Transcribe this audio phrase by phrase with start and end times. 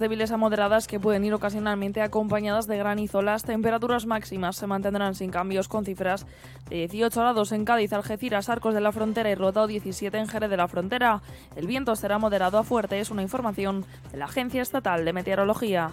[0.00, 3.22] débiles a moderadas que pueden ir ocasionalmente acompañadas de granizo.
[3.22, 6.26] Las temperaturas máximas se mantendrán sin cambios con cifras
[6.68, 10.50] de 18 grados en Cádiz, Algeciras, Arcos de la Frontera y Rota 17 en Jerez
[10.50, 11.22] de la Frontera.
[11.54, 15.92] El viento será moderado a fuerte, es una información de la Agencia Estatal de Meteorología.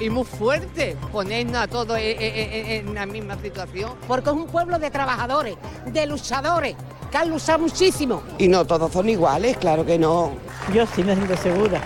[0.00, 3.92] y muy fuerte ponernos a todos en, en- en la misma situación.
[4.06, 5.56] porque es un pueblo de trabajadores,
[5.86, 6.76] de luchadores,
[7.10, 8.22] que han luchado muchísimo.
[8.38, 10.32] Y no todos son iguales, claro que no.
[10.74, 11.80] Yo sí me siento segura.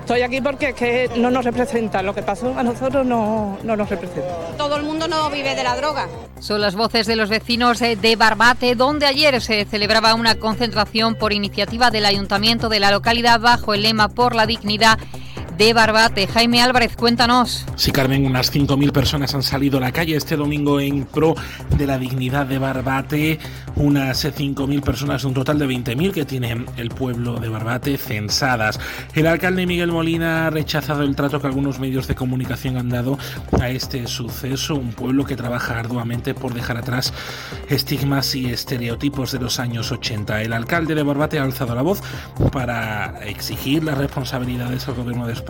[0.00, 2.02] Estoy aquí porque es que no nos representa.
[2.02, 4.28] Lo que pasó a nosotros no, no nos representa.
[4.58, 6.08] Todo el mundo no vive de la droga.
[6.40, 11.14] Son las voces de los vecinos eh, de Barbate, donde ayer se celebraba una concentración
[11.14, 14.98] por iniciativa del ayuntamiento de la localidad bajo el lema Por la dignidad
[15.56, 16.26] de Barbate.
[16.26, 17.64] Jaime Álvarez, cuéntanos.
[17.76, 21.34] Sí, Carmen, unas 5.000 personas han salido a la calle este domingo en pro
[21.76, 23.38] de la dignidad de Barbate.
[23.76, 28.80] Unas eh, 5.000 personas, un total de 20.000 que tiene el pueblo de Barbate censadas.
[29.14, 33.18] El alcalde Miguel Molina ha rechazado el trato que algunos medios de comunicación han dado
[33.60, 34.74] a este suceso.
[34.74, 37.12] Un pueblo que trabaja arduamente por dejar atrás
[37.68, 40.42] estigmas y estereotipos de los años 80.
[40.42, 42.02] El alcalde de Barbate ha alzado la voz
[42.52, 45.43] para exigir las responsabilidades al gobierno de España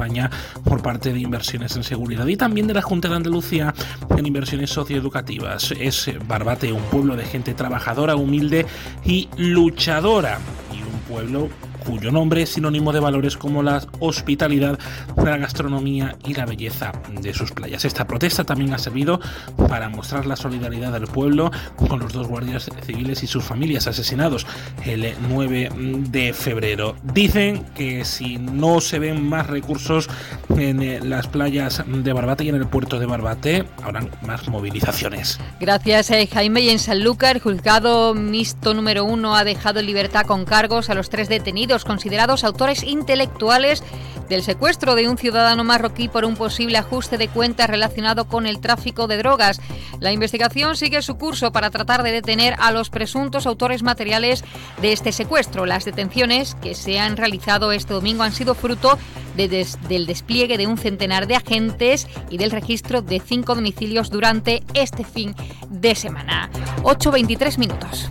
[0.64, 3.74] por parte de inversiones en seguridad y también de la Junta de Andalucía
[4.16, 5.72] en inversiones socioeducativas.
[5.78, 8.66] Es Barbate un pueblo de gente trabajadora, humilde
[9.04, 10.38] y luchadora
[10.72, 11.48] y un pueblo
[11.84, 14.78] cuyo nombre es sinónimo de valores como la hospitalidad,
[15.16, 17.84] la gastronomía y la belleza de sus playas.
[17.84, 19.20] Esta protesta también ha servido
[19.68, 24.46] para mostrar la solidaridad del pueblo con los dos guardias civiles y sus familias asesinados
[24.84, 25.70] el 9
[26.10, 26.96] de febrero.
[27.02, 30.08] Dicen que si no se ven más recursos
[30.56, 35.38] en eh, las playas de Barbate y en el puerto de Barbate, habrán más movilizaciones.
[35.60, 36.60] Gracias, eh, Jaime.
[36.60, 40.94] Y en Sanlúcar, el juzgado mixto número uno ha dejado en libertad con cargos a
[40.94, 43.82] los tres detenidos considerados autores intelectuales
[44.28, 48.60] del secuestro de un ciudadano marroquí por un posible ajuste de cuentas relacionado con el
[48.60, 49.60] tráfico de drogas.
[50.00, 54.44] La investigación sigue su curso para tratar de detener a los presuntos autores materiales
[54.80, 55.66] de este secuestro.
[55.66, 58.98] Las detenciones que se han realizado este domingo han sido fruto
[59.36, 65.04] del despliegue de un centenar de agentes y del registro de cinco domicilios durante este
[65.04, 65.34] fin
[65.68, 66.50] de semana.
[66.82, 68.10] 8.23 minutos.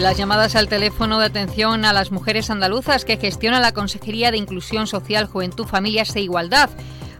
[0.00, 4.38] Las llamadas al teléfono de atención a las mujeres andaluzas que gestiona la Consejería de
[4.38, 6.70] Inclusión Social, Juventud, Familias e Igualdad.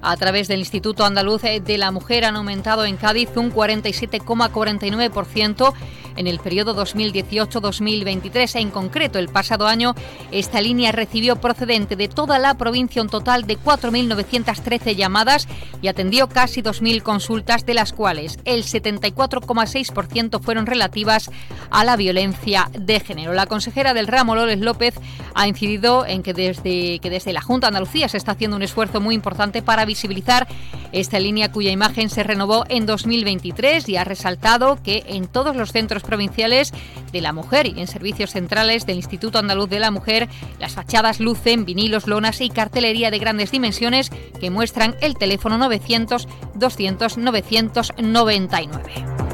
[0.00, 5.74] A través del Instituto Andaluz de la Mujer han aumentado en Cádiz un 47,49%
[6.16, 8.60] en el periodo 2018-2023.
[8.60, 9.94] En concreto, el pasado año,
[10.30, 15.48] esta línea recibió procedente de toda la provincia un total de 4.913 llamadas
[15.82, 21.30] y atendió casi 2.000 consultas, de las cuales el 74,6% fueron relativas
[21.70, 23.32] a la violencia de género.
[23.32, 24.94] La consejera del ramo, Loles López,
[25.34, 28.62] ha incidido en que desde, que desde la Junta de Andalucía se está haciendo un
[28.62, 30.46] esfuerzo muy importante para visibilizar
[30.92, 35.72] esta línea cuya imagen se renovó en 2023 y ha resaltado que en todos los
[35.72, 36.72] centros provinciales
[37.12, 40.28] de la mujer y en servicios centrales del Instituto Andaluz de la Mujer,
[40.58, 46.28] las fachadas lucen vinilos, lonas y cartelería de grandes dimensiones que muestran el teléfono 900
[46.54, 49.29] 200 999.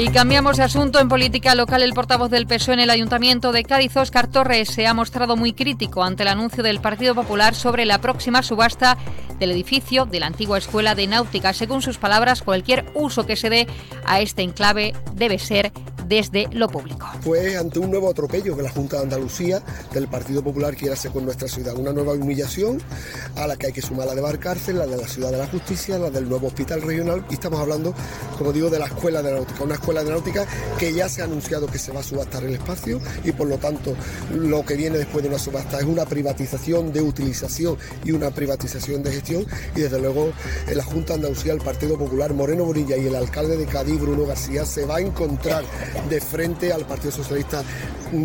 [0.00, 1.82] Y cambiamos de asunto en política local.
[1.82, 5.52] El portavoz del PSOE en el Ayuntamiento de Cádiz, Óscar Torres, se ha mostrado muy
[5.52, 8.96] crítico ante el anuncio del Partido Popular sobre la próxima subasta
[9.38, 11.52] del edificio de la antigua Escuela de Náutica.
[11.52, 13.66] Según sus palabras, cualquier uso que se dé
[14.06, 15.70] a este enclave debe ser
[16.10, 17.06] desde lo público.
[17.20, 19.62] Fue ante un nuevo atropello que la Junta de Andalucía
[19.94, 22.82] del Partido Popular quiere hacer con nuestra ciudad, una nueva humillación
[23.36, 25.46] a la que hay que sumar la de Barcárcel, la de la Ciudad de la
[25.46, 27.24] Justicia, la del nuevo hospital regional.
[27.30, 27.94] Y estamos hablando,
[28.36, 30.46] como digo, de la Escuela de Náutica, una escuela de náutica
[30.80, 33.58] que ya se ha anunciado que se va a subastar el espacio y por lo
[33.58, 33.94] tanto
[34.34, 39.04] lo que viene después de una subasta es una privatización de utilización y una privatización
[39.04, 39.46] de gestión.
[39.76, 40.32] Y desde luego
[40.66, 44.00] en la Junta de Andalucía, el Partido Popular, Moreno Bonilla y el alcalde de Cádiz,
[44.00, 45.62] Bruno García, se va a encontrar
[46.08, 47.62] de frente al Partido Socialista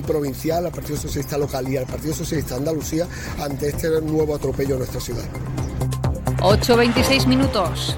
[0.06, 3.08] provincial, al Partido Socialista local y al Partido Socialista Andalucía
[3.40, 5.26] ante este nuevo atropello a nuestra ciudad.
[6.40, 7.98] 8.26 minutos.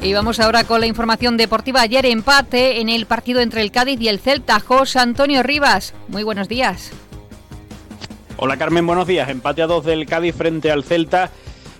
[0.00, 1.80] Y vamos ahora con la información deportiva.
[1.80, 4.60] Ayer empate en el partido entre el Cádiz y el Celta.
[4.60, 6.92] José Antonio Rivas, muy buenos días.
[8.36, 9.28] Hola Carmen, buenos días.
[9.28, 11.30] Empate a dos del Cádiz frente al Celta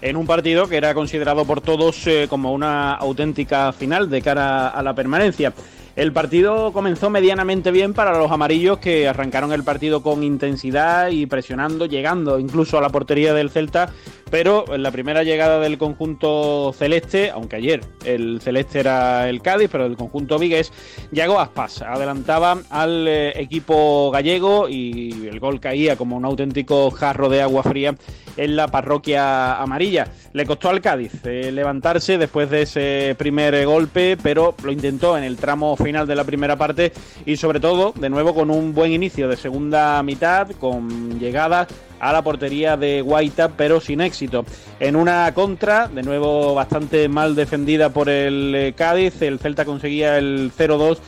[0.02, 4.68] en un partido que era considerado por todos eh, como una auténtica final de cara
[4.68, 5.52] a la permanencia.
[5.98, 11.26] El partido comenzó medianamente bien para los amarillos que arrancaron el partido con intensidad y
[11.26, 13.92] presionando, llegando incluso a la portería del Celta,
[14.30, 19.68] pero en la primera llegada del conjunto celeste, aunque ayer el celeste era el Cádiz,
[19.70, 20.72] pero el conjunto vigués,
[21.10, 27.28] llegó Aspas, adelantaba al eh, equipo gallego y el gol caía como un auténtico jarro
[27.28, 27.94] de agua fría
[28.36, 30.08] en la parroquia amarilla.
[30.32, 35.24] Le costó al Cádiz eh, levantarse después de ese primer golpe, pero lo intentó en
[35.24, 36.92] el tramo final de la primera parte
[37.26, 41.68] y sobre todo, de nuevo, con un buen inicio de segunda mitad, con llegadas
[42.00, 44.44] a la portería de Guaita, pero sin éxito.
[44.80, 50.18] En una contra, de nuevo bastante mal defendida por el eh, Cádiz, el Celta conseguía
[50.18, 50.98] el 0-2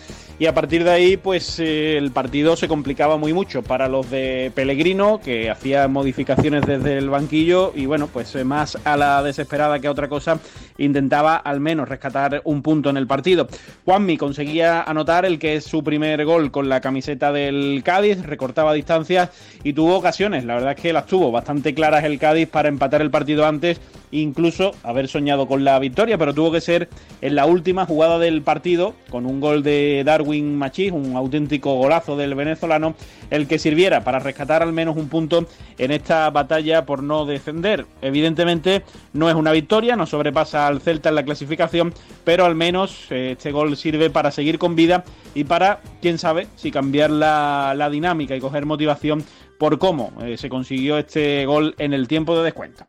[0.41, 4.11] y a partir de ahí pues eh, el partido se complicaba muy mucho para los
[4.11, 9.23] de Pellegrino que hacía modificaciones desde el banquillo y bueno pues eh, más a la
[9.23, 10.41] desesperada que a otra cosa
[10.79, 13.49] intentaba al menos rescatar un punto en el partido.
[13.85, 18.73] Juanmi conseguía anotar el que es su primer gol con la camiseta del Cádiz, recortaba
[18.73, 19.29] distancias
[19.63, 23.03] y tuvo ocasiones, la verdad es que las tuvo bastante claras el Cádiz para empatar
[23.03, 23.79] el partido antes
[24.11, 26.89] incluso haber soñado con la victoria, pero tuvo que ser
[27.21, 32.17] en la última jugada del partido, con un gol de Darwin Machís, un auténtico golazo
[32.17, 32.95] del venezolano,
[33.31, 35.47] el que sirviera para rescatar al menos un punto
[35.79, 37.87] en esta batalla por no defender.
[38.03, 38.83] Evidentemente
[39.13, 41.93] no es una victoria, no sobrepasa al Celta en la clasificación,
[42.25, 45.05] pero al menos eh, este gol sirve para seguir con vida
[45.35, 49.25] y para, quién sabe, si cambiar la, dinámica y coger motivación
[49.59, 52.87] por cómo eh, se consiguió este gol en el tiempo de descuento.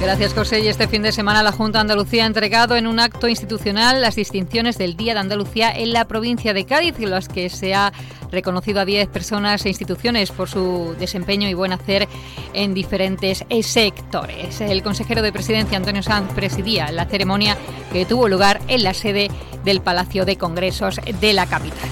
[0.00, 0.60] Gracias, José.
[0.60, 4.00] Y este fin de semana la Junta de Andalucía ha entregado en un acto institucional
[4.00, 7.74] las distinciones del Día de Andalucía en la provincia de Cádiz, en las que se
[7.74, 7.92] ha
[8.30, 12.08] reconocido a 10 personas e instituciones por su desempeño y buen hacer
[12.52, 14.60] en diferentes sectores.
[14.60, 17.56] El consejero de Presidencia, Antonio Sanz, presidía la ceremonia
[17.92, 19.28] que tuvo lugar en la sede
[19.64, 21.88] del Palacio de Congresos de la capital.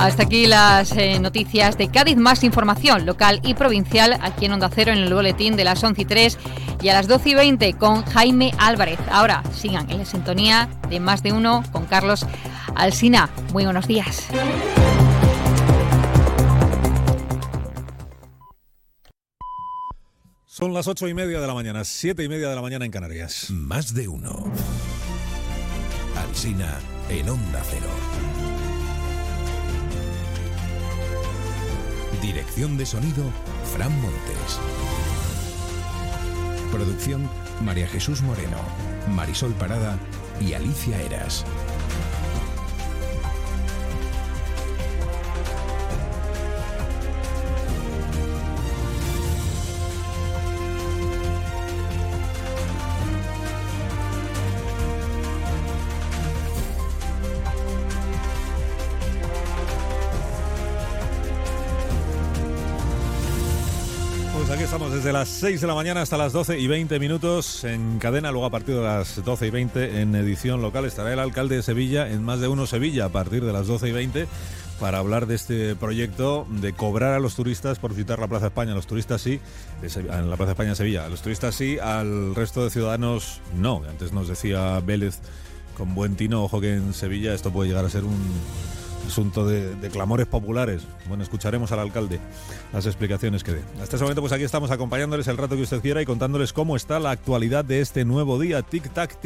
[0.00, 2.16] Hasta aquí las eh, noticias de Cádiz.
[2.16, 6.00] Más información local y provincial aquí en Onda Cero en el boletín de las 11
[6.00, 6.38] y 3
[6.80, 8.98] y a las 12 y 20 con Jaime Álvarez.
[9.10, 12.24] Ahora sigan en la sintonía de más de uno con Carlos
[12.74, 13.28] Alsina.
[13.52, 14.26] Muy buenos días.
[20.46, 22.90] Son las ocho y media de la mañana, siete y media de la mañana en
[22.90, 23.50] Canarias.
[23.50, 24.50] Más de uno.
[26.16, 26.78] Alsina
[27.10, 28.49] en Onda Cero.
[32.22, 33.24] Dirección de sonido,
[33.72, 34.60] Fran Montes.
[36.70, 37.28] Producción,
[37.62, 38.58] María Jesús Moreno,
[39.08, 39.98] Marisol Parada
[40.38, 41.46] y Alicia Eras.
[64.50, 67.62] Pues aquí estamos desde las 6 de la mañana hasta las 12 y 20 minutos
[67.62, 71.20] en cadena, luego a partir de las 12 y 20 en edición local estará el
[71.20, 74.26] alcalde de Sevilla en más de uno Sevilla a partir de las 12 y 20
[74.80, 78.72] para hablar de este proyecto de cobrar a los turistas por visitar la Plaza España.
[78.72, 79.38] A los turistas sí,
[79.84, 81.04] en la Plaza España Sevilla.
[81.06, 83.82] A los turistas sí, al resto de ciudadanos no.
[83.88, 85.20] Antes nos decía Vélez
[85.76, 88.18] con buen tino, ojo que en Sevilla esto puede llegar a ser un
[89.10, 90.82] asunto de, clamores populares.
[91.08, 92.20] Bueno, escucharemos al alcalde
[92.72, 93.60] las explicaciones que dé.
[93.82, 96.76] Hasta ese momento, pues aquí estamos acompañándoles el rato que usted quiera y contándoles cómo
[96.76, 98.62] está la actualidad de este nuevo día.
[98.62, 99.18] Tic-tac, tic.